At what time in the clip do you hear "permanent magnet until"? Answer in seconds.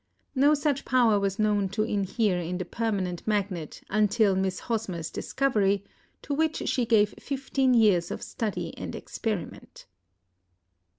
2.65-4.35